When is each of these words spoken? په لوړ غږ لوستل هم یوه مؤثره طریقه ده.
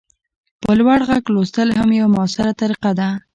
په 0.63 0.71
لوړ 0.79 0.99
غږ 1.09 1.23
لوستل 1.33 1.69
هم 1.77 1.89
یوه 1.99 2.09
مؤثره 2.15 2.51
طریقه 2.61 2.91
ده. 2.99 3.09